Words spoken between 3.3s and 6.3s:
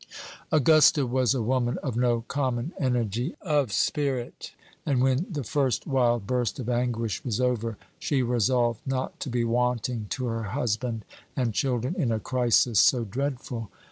of spirit, and when the first wild